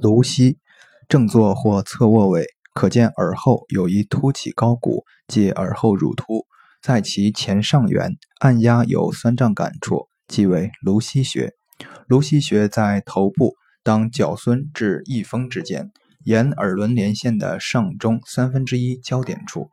[0.00, 0.58] 颅膝，
[1.08, 6.46] 正坐或侧卧位，可见耳后有一凸起高骨，即耳后乳突，
[6.82, 11.52] 在其前上缘按压有酸胀感处，即为颅膝穴。
[12.06, 15.90] 颅膝穴在头部当角孙至翼峰之间，
[16.24, 19.68] 沿耳轮连线的上中三分之一交点处。